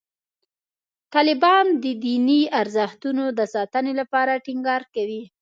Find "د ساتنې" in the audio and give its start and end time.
3.37-3.93